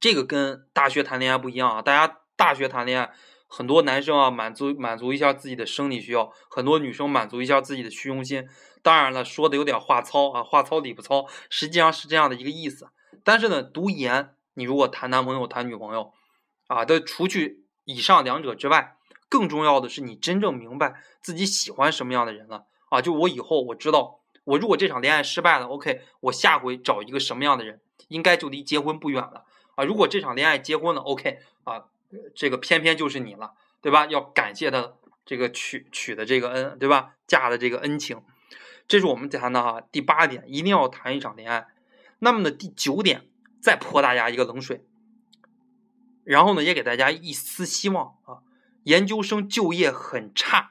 [0.00, 1.82] 这个跟大学谈恋爱不一样啊！
[1.82, 3.12] 大家大学谈恋爱，
[3.48, 8.48] 很多男生啊满足满足一下自己的生理需要，很多女生满足一下自己的虚荣心。
[8.82, 12.88] 当然了，说的有点话糙啊，话糙理不糙，实际上是这样的一个意思。
[13.24, 16.12] 但是呢，读研，你如果谈男朋友、谈女朋友
[16.66, 18.94] 啊，的除去以上两者之外。
[19.28, 23.02] 更重要的是，你真正明白自己喜欢什么样的人了啊！
[23.02, 29.82] 就我以后我知道，我如果这场恋爱失败了，OK，我下回找一个什么样的人，应该就离结婚不远了啊！
[29.82, 31.86] 如果这场恋爱结婚了，OK，啊，
[32.36, 34.06] 这个偏偏就是你了，对吧？
[34.06, 34.92] 要感谢他
[35.24, 37.16] 这个娶娶的这个恩，对吧？
[37.26, 38.22] 嫁的这个恩情，
[38.86, 41.66] 这是我们谈的哈第八点，一定要谈一场恋爱。
[42.20, 43.26] 那么呢，第九点，
[43.60, 44.84] 再泼大家一个冷水，
[46.24, 48.38] 然后呢，也给大家一丝希望啊。
[48.84, 50.70] 研究生就业很差，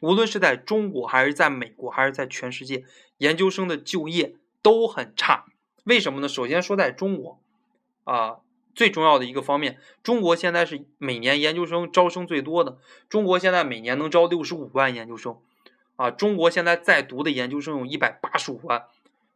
[0.00, 2.84] 无论是在中国还是在美国还是在全世界，
[3.16, 5.46] 研究生的就业都很差。
[5.84, 6.28] 为什么呢？
[6.28, 7.40] 首先说在中国，
[8.04, 8.40] 啊，
[8.74, 12.76] 最重要的一个方面，中国现在是每年研究生招生最多的，
[13.08, 15.38] 中国现在每年能招六十五万研究生，
[15.96, 18.84] 啊，中国现在在读的研究生有一百八十五万，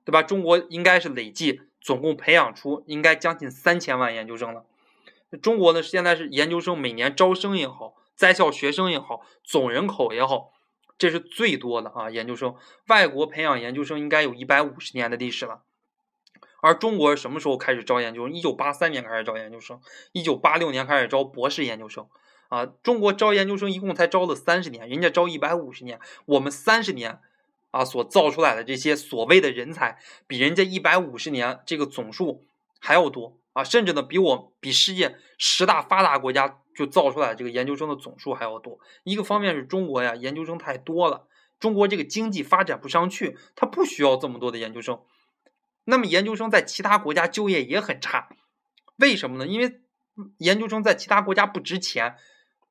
[0.04, 0.22] 对吧？
[0.22, 4.64] 中国应该是累计总共培养出应该将近三千万研究生了。
[5.42, 10.52] 中国呢，现在是研究生每年招生也好，在校学生也好，总人口也好，
[10.96, 12.10] 这是最多的啊。
[12.10, 12.54] 研究生，
[12.86, 15.62] 外国培养研究生应该有一百五十年的历史了。
[16.60, 18.32] 而中国什么时候开始招研究生？
[18.32, 19.80] 一九八三年开始招研究生，
[20.12, 22.06] 一九八六年开始招博士研究生。
[22.50, 27.18] 啊，中国招研究生一共才招了三十年，人家招一百五十年，我们三十年，
[27.72, 32.46] 啊，所造出来的这些所谓的人才，比人家一百五十年这个总数
[32.78, 38.78] 还要多啊，甚至呢，比我比世界十大发达国家就造出来这个研究生的总数还要多。
[39.02, 41.26] 一个方面是中国呀，研究生太多了，
[41.58, 45.00] 中国这个经济发展不上去，它不需要这么多的研究生。
[45.84, 48.28] 那么研究生在其他国家就业也很差，
[48.96, 49.46] 为什么呢？
[49.46, 49.80] 因为
[50.38, 52.16] 研究生在其他国家不值钱。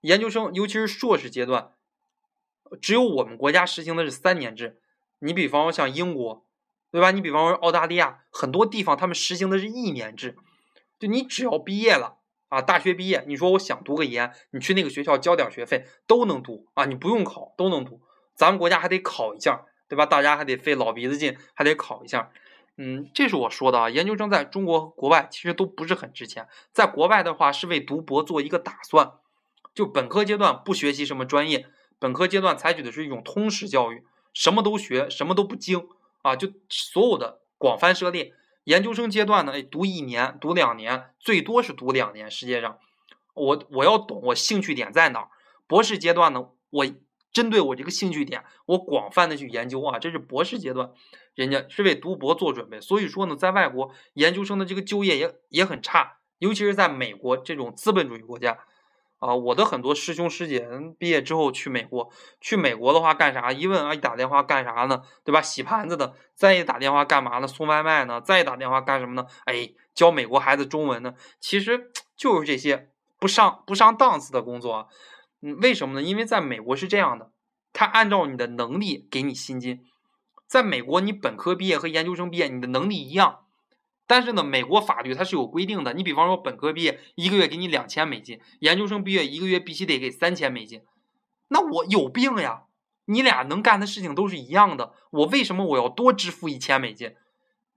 [0.01, 1.73] 研究生，尤其是硕士阶段，
[2.81, 4.79] 只有我们国家实行的是三年制。
[5.23, 6.45] 你比方说像英国，
[6.91, 7.11] 对吧？
[7.11, 10.35] 你比方说澳大利亚，很多地方他们实行的是一年制。
[10.99, 12.17] 就你只要毕业了
[12.49, 18.01] 啊，大学毕业，你说我想读个研，你去那个学校交点学费都能读啊，你不用考都能读。
[18.35, 20.05] 咱们国家还得考一下，对吧？
[20.05, 22.31] 大家还得费老鼻子劲，还得考一下。
[22.77, 23.89] 嗯，这是我说的啊。
[23.89, 29.13] 研究生在中国国外其实都不是很值钱，在国外的话是为读博做一个打算。
[29.73, 31.67] 就本科阶段不学习什么专业，
[31.99, 34.03] 本科阶段采取的是一种通识教育，
[34.33, 35.87] 什么都学，什么都不精
[36.21, 38.33] 啊，就所有的广泛涉猎。
[38.65, 42.29] 研究生阶段呢，读一年，读两年，最多是读两年。
[42.29, 42.77] 世界上，
[43.33, 45.29] 我我要懂我兴趣点在哪儿。
[45.65, 46.85] 博士阶段呢，我
[47.33, 50.91] 针对我这个兴趣点，我广泛的去研究啊，这是博士阶段，
[51.33, 52.79] 人家是为读博做准备。
[52.79, 58.59] 所以说呢，在外国研究生的这个就业也也很差，尤其是在美国这种资本主义国家。
[59.21, 62.09] 啊，我的很多师兄师姐毕业之后去美国，
[62.41, 63.51] 去美国的话干啥？
[63.51, 65.03] 一问啊，一打电话干啥呢？
[65.23, 65.39] 对吧？
[65.39, 66.15] 洗盘子的。
[66.33, 67.47] 再一打电话干嘛呢？
[67.47, 68.19] 送外卖呢？
[68.19, 69.27] 再一打电话干什么呢？
[69.45, 71.13] 哎，教美国孩子中文呢？
[71.39, 74.89] 其实就是这些不上不上档次的工作。
[75.43, 76.01] 嗯，为什么呢？
[76.01, 77.29] 因为在美国是这样的，
[77.71, 79.85] 他按照你的能力给你薪金。
[80.47, 83.40] 在美国，你本科毕业和研究生毕业，你的能力一样。
[84.11, 85.93] 但是呢，美国法律它是有规定的。
[85.93, 90.81] 你比方说，本科毕业一个月给你两千美金，研究生毕业一个月必须得给三千美金。
[91.47, 92.63] 那我有病呀！
[93.05, 97.15] 你俩能干的事情都是一样的，我为什么我要多支付一千美金？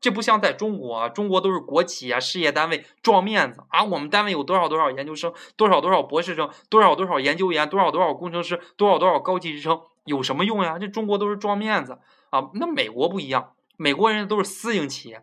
[0.00, 3.84] 这不像在中国啊，中国都是国企啊，事业单位撞面子啊。
[3.84, 10.80] 我们单位有多少多少研究生，多少多少博士生，多少多少研究员，多少多少工程师，多少多少高级职称，有什么用呀？
[10.80, 12.50] 这中国都是撞面子啊。
[12.54, 15.22] 那美国不一样，美国人都是私营企业。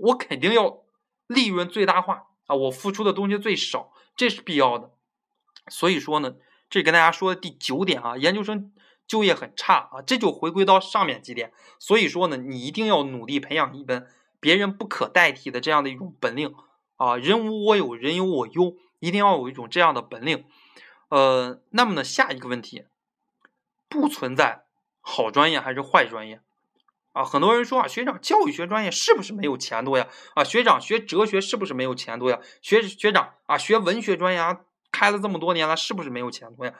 [0.00, 0.82] 我肯定要
[1.26, 2.56] 利润最大化啊！
[2.56, 4.90] 我付出的东西最少，这是必要的。
[5.68, 6.34] 所以说呢，
[6.68, 8.72] 这跟大家说的第九点啊，研究生
[9.06, 11.52] 就业很差啊，这就回归到上面几点。
[11.78, 14.08] 所以说呢，你一定要努力培养一门
[14.40, 16.54] 别人不可代替的这样的一种本领
[16.96, 17.16] 啊！
[17.16, 20.44] 人无我有，人有我优，一定要有一种这样的本领。
[21.08, 22.84] 呃，那么呢，下一个问题，
[23.88, 24.64] 不存在
[25.00, 26.40] 好专业还是坏专业。
[27.12, 30.06] 啊，很多人说啊，学长，教育学专业是不是没有前途呀？
[30.34, 32.38] 啊，学长，学哲学是不是没有前途呀？
[32.62, 34.60] 学学长啊，学文学专业啊，
[34.92, 36.74] 开了这么多年了，是不是没有前途呀？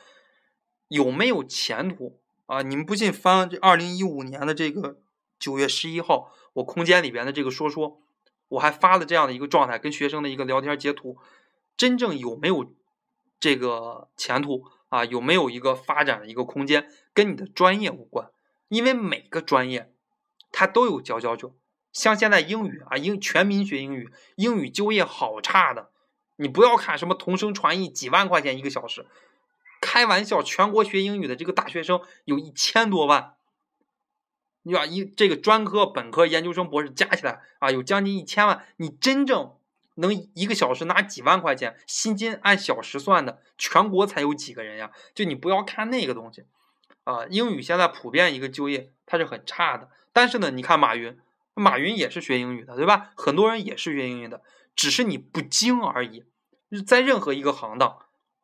[0.86, 2.62] 有没有前途啊？
[2.62, 4.98] 你们不信，翻这二零一五年的这个
[5.40, 8.00] 九月十一号，我空间里边的这个说说，
[8.50, 11.18] 我还发了这样的一个状态，跟学生的一个聊天截图，
[11.76, 12.72] 真正有没有
[13.40, 15.04] 这个前途啊？
[15.04, 16.88] 有没有一个发展的一个空间？
[17.12, 18.30] 跟你的专业无关，
[18.68, 19.92] 因为每个专业。
[20.52, 21.52] 它都有佼佼者，
[21.92, 25.90] 像现在英语啊，英全民学英语，英语就业好差的。
[26.36, 29.06] 你不要看什么同声传译几万块钱一个小时，
[29.80, 33.34] 开玩笑，全国学英语的这个大学生有一千多万，
[34.62, 38.64] 你把一这个专科、本科、研究生、博士加起来啊，有将近一千万。
[38.78, 39.54] 你真正
[39.96, 44.92] 能一个小时拿几万块钱薪金按小时算的，全国才有几个人呀？
[45.14, 46.44] 就你不要看那个东西
[47.04, 49.90] 啊，英语现在普遍一个就业它是很差的。
[50.12, 51.18] 但是呢，你看马云，
[51.54, 53.12] 马云也是学英语的，对吧？
[53.16, 54.42] 很多人也是学英语的，
[54.74, 56.24] 只是你不精而已。
[56.86, 57.98] 在任何一个行当，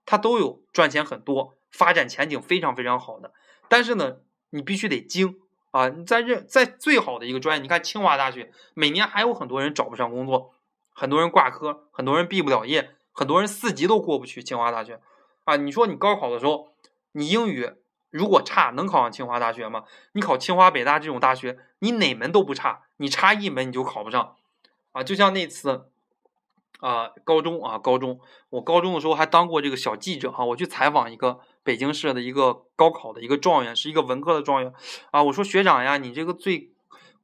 [0.05, 3.33] 他都有赚钱很多、发展前景非常非常好的。
[3.68, 4.18] 但是呢，
[4.50, 5.88] 你必须得精啊！
[5.88, 10.55] 你在任在最好的一个专业，你看清华大学，每年还有很多人找不上工作，
[10.92, 15.00] 很多人挂科，很多人毕不了业，很多人四级都过不去清华大学
[15.44, 15.57] 啊！
[15.57, 16.68] 你说你高考的时候，
[17.12, 17.72] 你英语。
[18.16, 19.85] 如果差能考上清华大学吗？
[20.12, 24.37] 你考清华北大这种大学，你哪门都不差，你差一门你就考不上，
[24.92, 25.90] 啊，就像那次，
[26.81, 34.72] 啊，高中啊，高中，我高中的时候还当过这个小记者哈，我去采访一个北京市的一个高考的一个状元，是一个文科的状元
[35.11, 35.22] 啊。
[35.22, 36.72] 我说学长呀，你这个最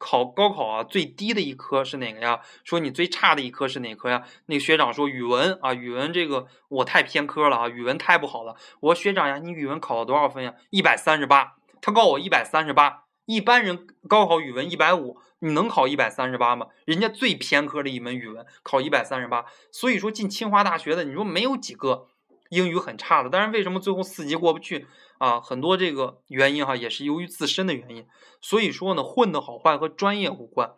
[0.04, 2.40] 考高考啊最低的一科是哪个呀？
[2.64, 4.24] 说你最差的一科是哪科呀？
[4.46, 8.56] 那个学长说语文啊，语文这个我太偏科了啊，语文太不好了。
[8.80, 10.54] 我说学长呀，你语文考了多少分呀？
[10.70, 11.54] 一百三十八。
[11.80, 16.66] 他告我一百三十八，一般人高考语文一百五，你能考一百三十八吗？
[16.84, 22.08] 人家最偏科的一门语文考一百三十八，所以说进清华大学的，你说没有几个。
[22.50, 24.86] 英语很差的，但是为什么最后四级过不去
[25.22, 25.40] 啊？
[25.40, 28.08] 很多这个原因哈，也是由于自身的原因。
[28.40, 30.74] 所以说呢，混的好坏和专业无关，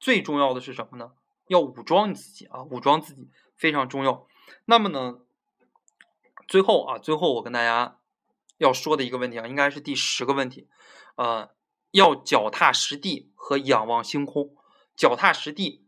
[0.00, 1.12] 最重要的是什么呢？
[1.46, 4.26] 要武装你自己啊，武装自己非常重要。
[4.64, 5.20] 那么呢，
[6.48, 7.98] 最后啊，最后我跟大家
[8.56, 10.66] 要说的一个问题啊，应该是第十个问题，
[11.14, 11.50] 呃，
[11.92, 14.56] 要脚踏实地和仰望星空，
[14.96, 15.84] 脚踏实地。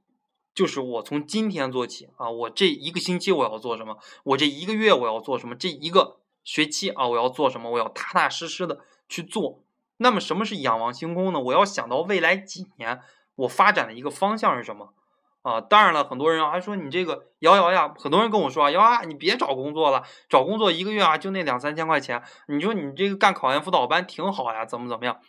[0.53, 3.99] 就是我从今天做起啊，我这一个星期我要做什么？
[4.25, 5.55] 我这一个月我要做什么？
[5.55, 7.71] 这一个学期啊，我要做什么？
[7.71, 9.63] 我要踏踏实实的去做。
[9.99, 11.41] 那么什么是仰望星空呢？
[11.41, 13.01] 我要想到未来几年
[13.35, 14.95] 我发展的一个方向是什么
[15.43, 15.61] 啊？
[15.61, 25.21] 当然了，很多人还说你这个瑶瑶呀，很多人跟我说啊，瑶啊，你别找工作了，找工作一个月啊就那两三千块钱，你说你这个干考研辅导班挺好呀，怎么怎么样？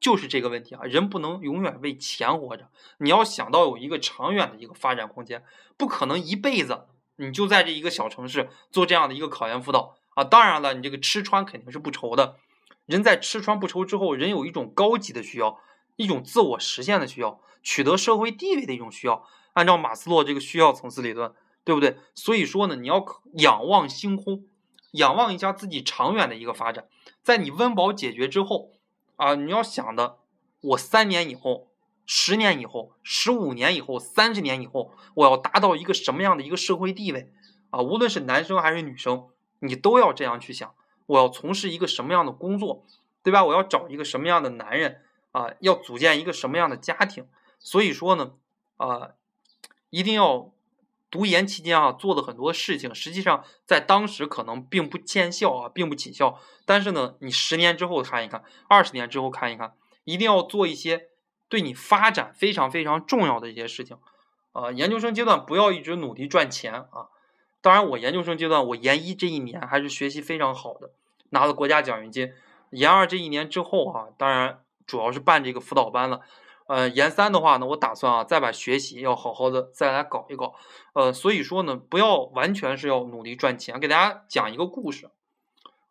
[0.00, 5.44] 就是这个问题啊，人不能永远为钱活着，你要想到有一个长远的一个发展空间，
[5.76, 10.24] 不可能一辈子你就在这一个小城市做这样的一个考研辅导啊。
[10.24, 12.36] 当然了，你这个吃穿肯定是不愁的，
[12.86, 15.58] 人在吃穿不愁之后，人有一种高级的需要，
[15.96, 19.26] 一种自我实现的需要，取得社会地位的一种需要。
[19.54, 21.32] 按照马斯洛这个需要层次理论，
[21.64, 21.96] 对不对？
[22.14, 23.04] 所以说呢，你要
[23.38, 24.44] 仰望星空，
[24.92, 26.86] 仰望一下自己长远的一个发展，
[27.22, 28.72] 在你温饱解决之后。
[29.16, 30.16] 啊，你要想的，
[30.62, 31.68] 我三年以后、
[32.06, 37.30] 十年以后、十五年以后、三十年以后，我要达到一个什么样的一个社会地位
[37.68, 37.82] 啊？
[37.82, 39.26] 无论是男生还是女生，
[39.60, 40.74] 你都要这样去想。
[41.06, 42.84] 我要从事一个什么样的工作，
[43.22, 43.44] 对吧？
[43.44, 45.52] 我要找一个什么样的男人啊？
[45.60, 47.26] 要组建一个什么样的家庭？
[47.58, 48.32] 所以说呢，
[48.76, 49.12] 啊，
[49.90, 50.52] 一定要。
[51.12, 56.38] 读研期间啊，做的很多事情，实际上在当时可能并不见效啊，并不起效。
[56.64, 61.08] 但是呢，你十年之后看一看，二十年之后看一看，一定要做一些
[61.48, 63.98] 对你发展非常非常重要的一些事情。
[64.52, 67.08] 啊，研究生阶段不要一直努力赚钱啊。
[67.62, 70.90] 当然，我研究生阶段，我研一这一年还是学习非常好的，
[71.30, 72.32] 拿了国家奖学金。
[72.70, 76.20] 研二这一年之后啊，当然主要是办这个辅导班了。
[76.68, 80.54] 呃，研三的话呢，我打算啊，再把学习要好好的再来搞一搞。
[80.92, 83.80] 呃，所以说呢，不要完全是要努力赚钱。
[83.80, 85.10] 给大家讲一个故事。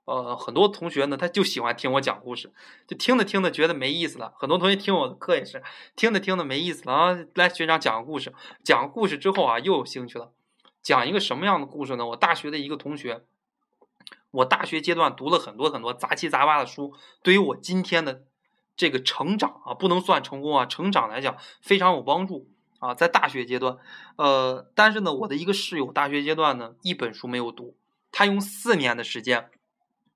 [0.06, 2.52] 呃，很多同学呢，他就喜欢听我讲故事，
[2.88, 4.34] 就听着听着觉得没意思了。
[4.38, 5.62] 很多同学听我的课也是，
[5.96, 7.20] 听着听着没意思了啊。
[7.36, 8.34] 来，学长讲个故事。
[8.64, 10.32] 讲个故事之后啊，又有兴趣了。
[10.82, 12.06] 讲一个什么样的故事呢？
[12.08, 13.24] 我大学的一个同学，
[14.32, 18.24] 我大学阶段读了很多很多杂七杂八的书，对于我今天的。
[18.80, 22.48] 这个成长啊，不能算成功啊，成长来讲非常有帮助
[22.80, 23.78] 啊，在大学阶段，
[24.16, 27.76] 呃，但是呢，我的一个室友大学阶段呢，一本书没有读，
[28.10, 29.50] 他用四年的时间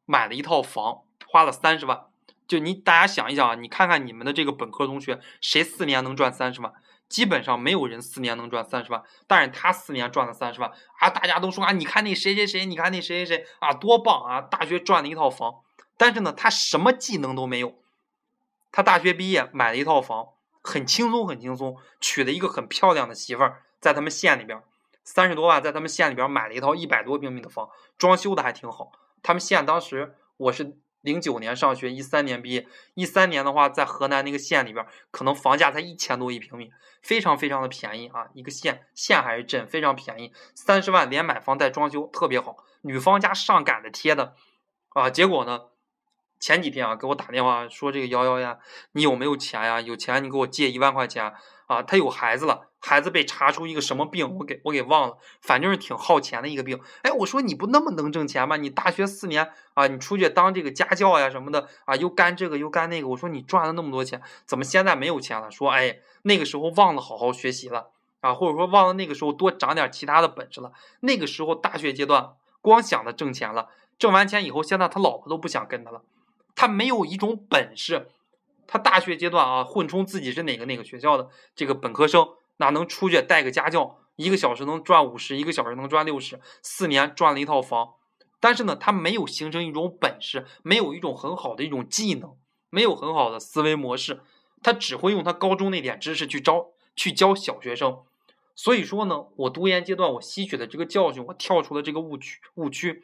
[0.06, 2.06] 买了一套房，花了三十万。
[2.48, 6.74] 就你大家想一想啊，你看看你们的这个本科同学，谁四年能赚三十万？
[7.14, 11.12] 基本上没有人四年能赚三十万，但是他四年赚了三十万啊！
[11.12, 14.42] 大家都说啊，你看那谁谁谁，你看那谁谁谁啊，多棒啊！
[14.42, 15.58] 大学赚了一套房，
[15.96, 17.76] 但是呢，他什么技能都没有。
[18.72, 20.30] 他大学毕业买了一套房，
[20.64, 24.60] 很轻松，很轻松，娶了一个很漂亮的媳妇儿，在他们县里边，
[25.04, 28.92] 三十多万，在他们县里边买了一套一百多平米的房，装修的还挺好。
[29.22, 38.30] 他们县当时我是零九年上学，一三年毕业，一三年的话，在河南那个县里边，可能房价才一千多一平米，非常非常的便宜啊！
[38.34, 42.56] 一个县县还是镇，非常便宜，三十万连买房带装修，特别好。
[42.84, 44.36] 女方家上赶着贴的
[44.90, 45.66] 啊，结果呢？
[46.40, 48.60] 前几天啊，给我打电话说这个瑶瑶呀，
[48.94, 49.82] 你有没有钱呀？
[49.82, 51.34] 有钱你给我借一万块钱
[51.74, 51.84] 啊！
[51.84, 56.80] 他有孩子了，孩子被查出一个什么病，我给我给忘了，反正是挺耗钱的一个病。
[57.02, 58.58] 哎，我说你不那么能挣钱吗？
[58.58, 63.08] 你大学四年啊，你出去当这个家教呀什么的啊，又干这个又干那个。
[63.08, 65.50] 我说你赚了那么多钱，怎么现在没有钱了？
[65.50, 67.88] 说哎，那个时候忘了好好学习了
[68.22, 70.72] 啊，或者说忘了那个时候多长点其他的本事了。
[71.00, 76.02] 那个时候大学阶段光想着挣钱了，挣完钱以后，现在他老婆都不想跟他了。
[76.56, 78.10] 他没有一种本事，
[78.68, 87.94] 他大学阶段啊混充自己是哪个哪个学校的这个本科生，哪能出去带个家教，一个小时能赚五十，一个小时能赚六十，四年赚了一套房。
[88.40, 92.36] 但是呢，他没有形成一种本事，没有一种很好的一种技能，
[92.70, 94.22] 没有很好的思维模式，
[94.62, 98.00] 他只会用他高中那点知识去招去教小学生。
[98.56, 103.04] 所以说呢，我读研阶段我吸取的这个教训，我跳出了这个误区误区。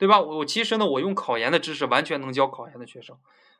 [0.00, 0.20] 对吧？
[0.20, 3.18] 我其实呢，我用考研的知识完全能教考研的学生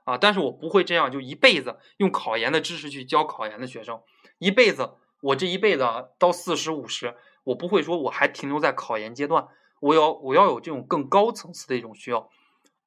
[0.09, 4.01] 啊，但是我不会这样，就一辈子用考研的知识去教考研的学生，
[4.39, 9.49] 一辈子，我这一辈子啊，到四十五十，我不会说我还停留在考研阶段，
[9.81, 12.31] 我要我要有这种更高层次的一种需要。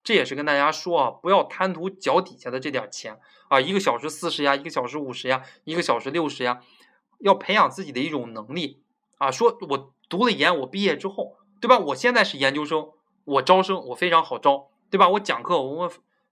[0.03, 3.19] 这也是跟大家说啊，不要贪图脚底下的这点钱
[3.49, 6.61] 啊，一个小时四十呀，一个小时五十呀，一个小时六十呀，
[7.19, 8.81] 要培养自己的一种能力
[9.19, 9.29] 啊。
[9.29, 11.77] 说我读了研，我毕业之后，对吧？
[11.77, 12.89] 我现在是研究生，
[13.25, 15.07] 我招生我非常好招，对吧？
[15.09, 15.91] 我讲课我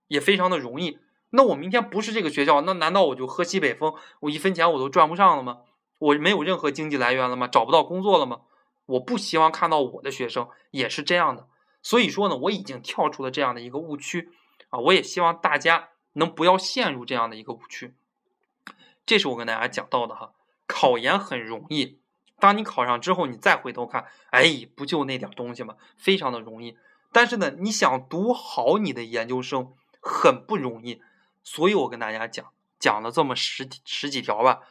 [0.10, 1.00] 也非常的容易。
[1.30, 5.60] 那我明天不是这个学校，那难道我就喝西北风，我一分钱我都赚不上了吗？
[6.00, 7.48] 我没有任何经济来源了吗？
[7.48, 8.42] 找不到工作了吗？
[8.88, 11.48] 我不希望看到我的学生也是这样的。
[11.82, 14.30] 所以说呢，我已经跳出了这样的一个误区
[14.70, 14.80] 啊！
[14.80, 17.94] 我也希望大家能不要陷入这样的一个误区。
[19.06, 20.34] 这是我跟大家讲到的哈。
[20.66, 22.00] 考研很容易，
[22.40, 25.76] 当你考上之后，你再回头看，哎，不就那点东西吗？
[25.98, 26.78] 非常的容易。
[27.12, 31.02] 但是呢，你想读好你的研究生很不容易。
[31.44, 34.62] 所以我跟大家讲讲了这么十十几条吧，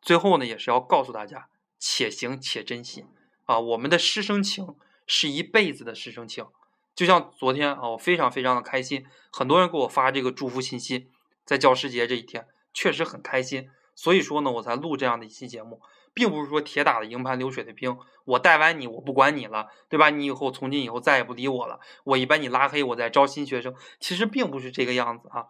[0.00, 3.04] 最后呢，也是要告诉大家，且行且珍惜
[3.44, 3.58] 啊！
[3.58, 4.76] 我们的师生情。
[5.08, 6.44] 是一辈子的师生情，
[6.92, 11.12] 就像昨天啊，我非常非常的开心，很多人给我发这个祝福信息，
[11.44, 13.70] 在教师节这一天，确实很开心。
[13.94, 15.80] 所以说呢，我才录这样的一期节目，
[16.16, 17.94] 并不是说铁打的营盘流水的兵，
[18.24, 20.08] 我带完你，我不管你了，对吧？
[20.08, 25.44] 你以后从今以后再也不理我了，我一把你拉黑，我再招新学生，其实并不是这个样子啊。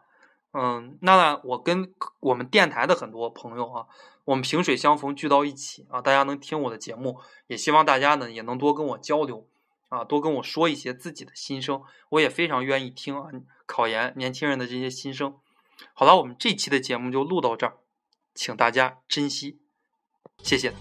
[0.52, 3.86] 嗯，那我跟我们电台的很多朋友啊，
[4.24, 9.46] 我们萍水相逢聚到一起啊，大家能听我的节目，也希望大家呢也能多跟我交流
[9.88, 13.30] 啊，多跟我说一些自己的心声，我也非常愿意听啊，
[13.66, 15.36] 考研年轻人的这些心声。
[15.94, 17.76] 好了，我们这期的节目就录到这儿，
[18.34, 19.60] 请大家珍惜，
[20.42, 20.72] 谢谢。